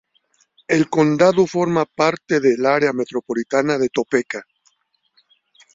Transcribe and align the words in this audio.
El 0.67 0.89
condado 0.89 1.45
forma 1.45 1.85
parte 1.85 2.39
de 2.39 2.55
área 2.67 2.91
metropolitana 2.91 3.77
de 3.77 3.89
Topeka. 3.89 4.41